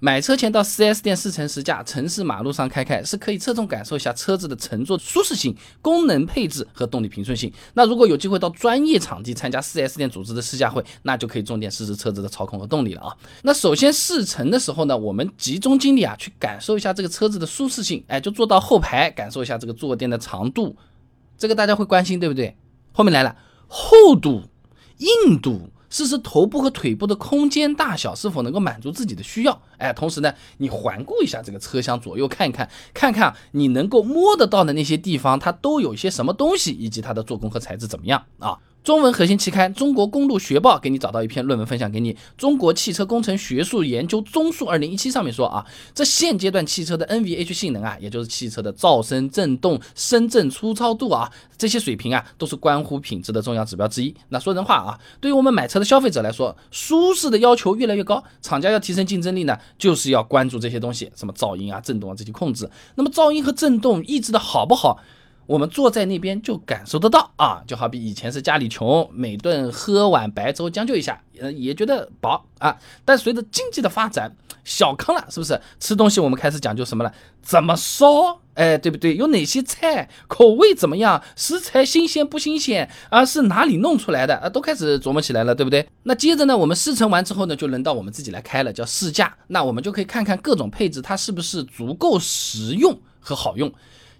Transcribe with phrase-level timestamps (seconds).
[0.00, 7.52] 买车前到 4S 店试乘试驾，城市马路上开开，是可以侧重感受一下车子的乘坐舒适性、功能配置和动力平顺性。
[7.74, 13.16] 那如果有机会到专业场地参加 4S 店组织的试驾会，那就可以重点试试车子的操控和动力了啊。
[13.42, 20.76] 那首先试乘的时候呢，我们集中精力啊，去感受一下这个车子的舒适性，哎，就坐到后排，感受一下这个坐垫的长度，
[21.36, 22.56] 这个大家会关心，对不对？
[22.92, 23.36] 后面来了，
[23.66, 24.44] 厚度、
[24.98, 25.70] 硬度。
[25.90, 38.58] 试试头部和腿部的空间大小是否能够满足自己的需要，哎，同时呢，你环顾一下这个车厢，左右看一看，看看你能够摸得到的那些地方，它都有一些什么东西，以及它的做工和材质怎么样啊？
[38.88, 45.62] 中文核心期刊《中国公路学报》给你找到一篇论文分享给你，《中国汽车工程学术研究综述二零一七》上面说啊，
[45.94, 54.14] 这现阶段汽车的 NVH 性能啊，也就是汽车的噪声、震动、声震粗糙度啊，这些水平啊，都是关乎品质的重要指标之一。
[54.30, 62.66] 那说人话啊，对于我们买车的消费者来说，舒适的要求越来越高，厂家要提升竞争力呢，就是要关注这些东西，什么噪音啊、震动啊这些控制。
[62.94, 64.98] 那么噪音和震动抑制的好不好？
[65.48, 72.76] 我们坐在那边就感受得到啊，就好比以前是家里穷，每顿喝碗白粥将就一下，呃，也觉得饱啊。
[73.02, 74.30] 但随着经济的发展，
[74.62, 75.58] 小康了，是不是？
[75.80, 77.10] 吃东西我们开始讲究什么了？
[77.40, 78.38] 怎么烧？
[78.52, 79.16] 哎，对不对？
[79.16, 80.10] 有哪些菜？
[80.26, 81.22] 口味怎么样？
[81.34, 82.90] 食材新鲜不新鲜？
[83.08, 84.36] 啊，是哪里弄出来的？
[84.36, 85.88] 啊，都开始琢磨起来了，对不对？
[86.02, 89.34] 那接着呢，我们试乘完之后呢，就轮到我们自己来开了，叫试驾。
[89.46, 93.72] 那我们就可以看看各种配置，它是不是足够实用和好用。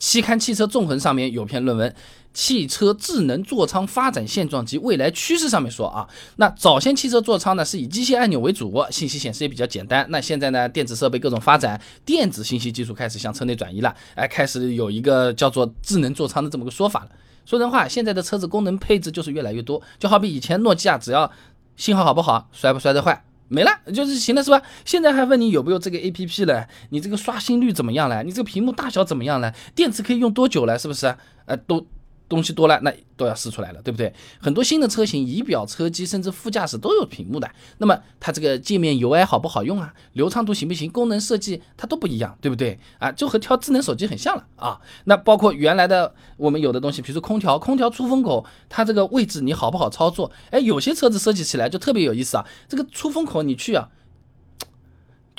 [0.00, 1.88] 期刊《汽车纵横》上面有篇论文
[2.32, 10.06] 《汽车智能座舱发展现状及未来趋势》，上面说啊，那早先汽车座舱呢是以机械按钮为主，信息显示也比较简单。
[10.08, 17.10] 那现在呢，电子设备各种发展，电子信息技术开始向车内转移了，哎，开始有一个叫做智能座舱的这么个说法了。
[17.44, 21.30] 说人话，现在的车子功能配置就是越来越多，就好比以前诺基亚只要
[21.76, 23.22] 信号好不好，摔不摔得坏。
[23.50, 24.62] 没了，就是行了，是吧？
[24.84, 26.66] 现在还问你有没有这个 A P P 了？
[26.90, 28.22] 你这个刷新率怎么样了？
[28.22, 29.52] 你这个屏幕大小怎么样了？
[29.74, 30.78] 电池可以用多久了？
[30.78, 31.14] 是不是？
[31.46, 31.86] 呃，都。
[32.30, 34.14] 东西多了，那都要试出来了，对不对？
[34.40, 37.50] 很多新的车型，仪表、车机，甚至副驾驶都有屏幕的。
[37.78, 39.92] 那么它这个界面 UI 好不好用啊？
[40.12, 40.88] 流畅度行不行？
[40.90, 42.78] 功能设计它都不一样，对不对？
[43.00, 44.80] 啊，就和挑智能手机很像了啊。
[45.04, 50.30] 那包括原来的我们有的东西，比如说空调，空调出风口，它这个位置你好不好操作？
[50.50, 52.46] 哎，有些车子设计起来就特别有意思啊。
[52.68, 53.88] 这个出风口你去啊。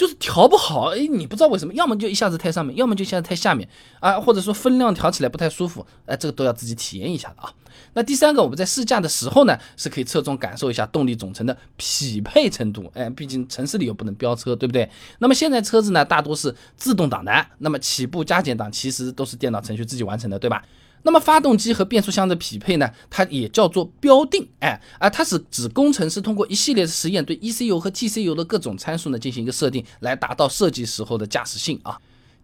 [0.02, 3.70] 就是调不好，哎，你不知道为什么，要么就一下子太上面，要么就一下子太下面
[4.00, 7.54] 啊，或者说分量调起来不太舒服，哎，这个都要自己体验一下的啊。
[7.94, 14.90] 那第三个，我们在试驾的时候呢，是可以侧重感受一下动力总成的匹配程度，哎，毕竟城市里又不能飙车，对不对？
[15.20, 20.64] 那么现在车子呢，大多是自动挡的，那么起步加减档其实都是电脑程序自己完成的，对吧？
[21.04, 22.90] 那么发动机和变速箱的匹配呢？
[23.10, 31.98] 它也叫做标定，哎啊，它是指工程师通过一系列的实验，对 ECU 和 TCU 的各种参数呢进行一个设定，来达到设计时候的驾驶性啊。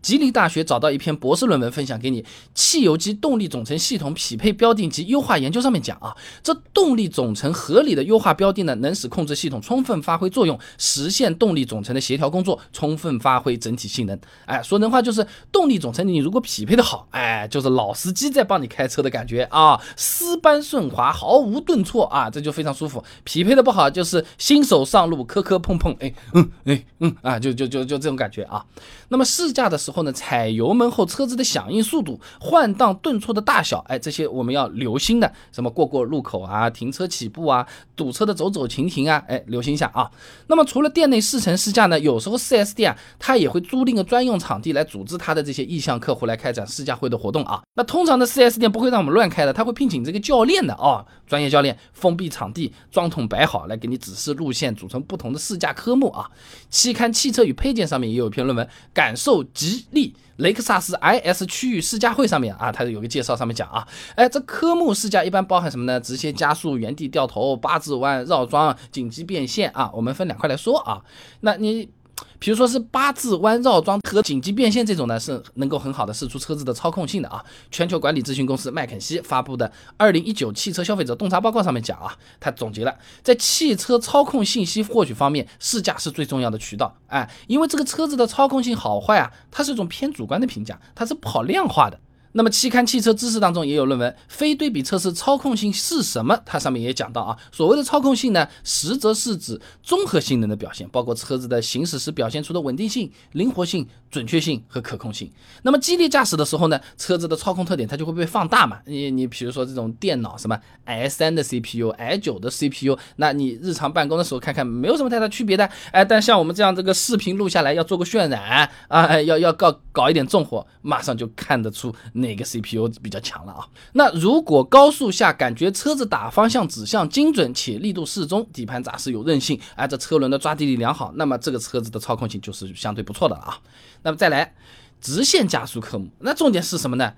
[0.08, 2.24] 吉林大学找到一篇博士论文分享给你，
[2.56, 14.18] 《汽油机动力总成系统匹配标定及优化研究》上面讲啊，这动力总成合理的优化标定呢，能使控制系统充分发挥作用，实现动力总成的协调工作，充分发挥整体性能。
[14.46, 23.04] 哎，说人话就是动力总成你如果匹配的好，哎，就是老司机在帮你开车的感觉啊，丝般顺滑，毫无顿挫啊，这就非常舒服。
[23.26, 28.66] 匹配的不好，就是新手上路磕磕碰碰，哎，嗯，哎，嗯，啊，就就就就这种感觉啊。
[29.10, 35.34] 那么试驾的时候后呢，踩油门后车子的响应速度、换挡顿挫的大小，哎，这些我们要留心的。
[35.52, 37.66] 什么过过路口啊、停车起步啊、
[37.96, 40.12] 堵车的走走停停啊，哎，留心一下啊。
[40.46, 47.64] 那么除了店内试乘试驾呢，有时候 4S 店啊，它也会租赁个专用场地来组织它的这些意向客户来开展试驾会的活动啊。
[47.74, 56.30] 那通常的 4S 店不会让我们乱开的，他会聘请这个教练的啊，专业教练，封闭场地，装桶摆好，来给你指示路线，组成不同的试驾科目啊。
[56.70, 58.68] 期刊《汽车与配件》上面也有一篇论文。
[58.94, 66.00] 感受及利雷克萨斯 IS 区域试驾会上面啊，它有个介绍，上面讲啊，哎，这科目试驾一般包含什么呢？
[66.00, 69.90] 直线加速、原地掉头、八字弯、绕桩、紧急变线啊。
[69.94, 71.02] 我们分两块来说啊，
[71.42, 71.90] 那你。
[72.40, 77.44] 比如说是八字弯绕桩和紧急变线这种呢，是能够很好的试出车子的操控性的啊。
[77.72, 79.68] 全球管理咨询公司麦肯锡发布的
[79.98, 86.96] 《二零一九汽车消费者洞察报告》上面讲啊，他总结了在汽车操控信息获取方面，试驾是最重要的渠道。
[87.08, 92.00] 哎，因为这个车子的操控性好坏啊，它是一种偏主观的评价，它是不好量化的。
[92.38, 96.40] 那么期刊汽车知识当中也有论文，非对比测试操控性是什么？
[96.46, 105.32] 它上面也讲到啊，所谓的操控性呢，实则是指综合性能的表现，包括车子的行驶时表现出的稳定性、灵活性、准确性和可控性。
[105.64, 108.78] 那么激烈驾驶的时候呢，车子的操控特点它就会被放大嘛。
[108.86, 110.56] 你你比如说这种电脑什么
[110.86, 115.68] i 三的 CPU、i 九的 CPU，那你日常办公的时候看看没有什么太大区别的。
[115.92, 121.92] 哎，但像我们这样这个视频录下来要做个渲染啊，要要搞搞一点重活，马上就看得出。
[122.28, 123.66] 哪个 CPU 比较强了啊？
[123.94, 133.58] 那如果高速下感觉车子打方向指向精准且力度适中，底盘扎实有韧性，哎，这车轮的抓地力良好，那么这个车子的操控性就是相对不错的了啊。
[134.04, 134.54] 那么再来
[135.00, 137.14] 直线加速科目，那重点是什么呢？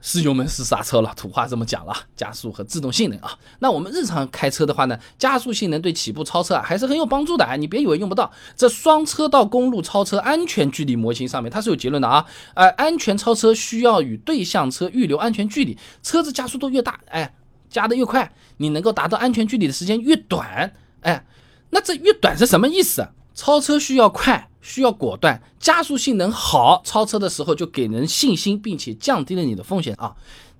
[0.00, 3.36] 是油门是刹车了，土话这么讲了，加速和制动性能啊。
[3.58, 7.56] 那我们日常开车的话呢，加速性能对起步超车啊还是很有帮助的啊。
[7.56, 12.24] 你别以为用不到，这双车道公路超车安全距离模型上面它是有结论的啊。
[12.54, 17.34] 呃，安全超车需要与对向车预留安全距离，车子加速度越大，哎，
[17.68, 21.24] 加的越快，你能够达到安全距离的时间越短，哎，
[21.70, 23.08] 那这越短是什么意思？
[23.38, 24.50] 超车需要快。
[24.60, 30.14] 需要果断，加速性能好，超车的时候就给人信心，并且降低了你的风险啊。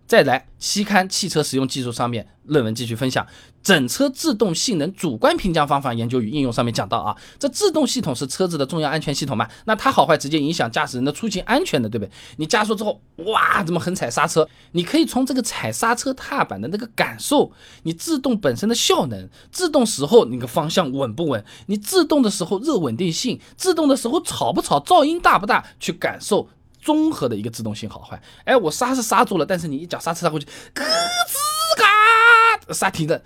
[0.08, 2.26] 再来，期刊汽车使用技术上面。
[2.44, 3.26] 论文继续分享，
[3.62, 12.10] 整车制动性能主观评价方法研究与应用上面讲到啊，这制动系统是车子的重要安全系统嘛，那它好坏直接影响驾驶人的出行安全的，对不对？
[12.38, 14.48] 你加速之后，哇，怎么狠踩刹车？
[14.72, 17.52] 你可以从这个踩刹车踏板的那个感受，
[17.82, 21.44] 你制动本身的效能，制动时候那个方向稳不稳？
[21.66, 25.62] 你制动的时候热稳定性，制动的时候吵不吵，噪音大不大？
[25.78, 26.48] 去感受
[26.88, 28.18] 综合的一个制动性好坏。
[28.46, 32.72] 哎，我刹是刹住了，但是你一脚刹车刹过去，咯吱嘎。
[32.72, 33.22] 刹停的。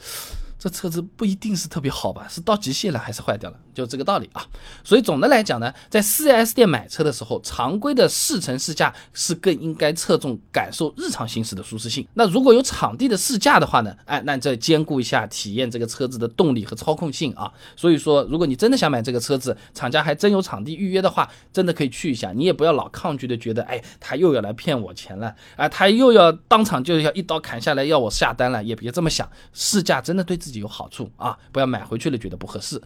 [0.62, 2.24] 这车子不一定是特别好吧？
[2.30, 3.56] 是到极限了还是坏掉了？
[3.74, 4.46] 就这个道理啊。
[4.84, 12.06] 所以总的来讲呢，在 4S 店买车的时候，常规的试乘试驾是更应该侧重感受日常行驶的舒适性。
[12.14, 17.52] 那如果有场地的试驾的话呢，哎，那再兼顾一下体验这个车子的动力和操控性啊。
[17.74, 22.30] 所以说，如果你真的想买这个车子，厂家还真有场地预约的话，真的可以去一下。
[22.30, 29.28] 你也不要老抗拒的觉得，哎，他又要来骗我钱了，啊，他又要当场就要一刀砍下来要我下单了，也别这么想。
[29.52, 32.82] 试驾真的对自己有好处啊，不要买回去了觉得不合适。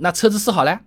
[0.00, 0.80] 那车子试好了，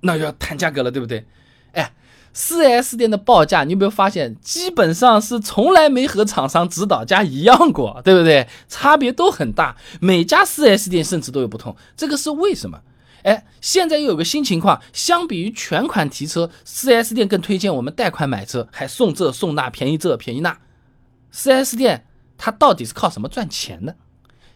[0.00, 1.24] 那要谈价格了，对不对？
[1.72, 1.92] 哎
[2.34, 8.48] ，4S 店的报价，你有没有发现，基本上是从来没和厂商指导价一样过，对不对？
[8.68, 11.76] 差别都很大，每家 4S 店甚至都有不同。
[11.96, 12.80] 这个是为什么？
[13.22, 20.56] 哎，现在又有个新情况，相比于全款提车，4S 店更推荐我们贷款买车，还送这送那，便宜这便宜那。
[21.32, 22.06] 4S 店
[22.38, 23.94] 它到底是靠什么赚钱呢？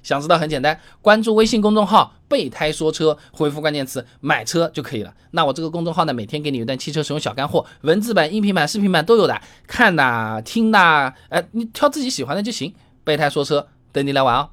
[0.02, 5.12] 想知道很简单，关注微信公众号“备胎说车”，回复关键词“买车”就可以了。
[5.32, 12.74] 那我这个公众号呢，每天给你一段汽车使用小干货，文字版、音频版、视频版都有的，看呐、听呐，哎，你挑自己喜欢的就行。
[13.02, 14.48] 备胎说车，等你来玩哦。